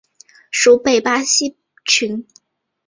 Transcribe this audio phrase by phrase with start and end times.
[0.49, 2.25] 属北巴西郡。